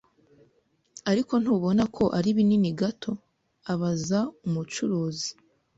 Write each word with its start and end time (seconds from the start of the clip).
"Ariko 1.11 1.33
ntubona 1.41 1.83
ko 1.95 2.03
ari 2.17 2.29
binini 2.37 2.69
gato?" 2.81 3.11
abaza 3.71 4.19
umucuruzi. 4.45 5.29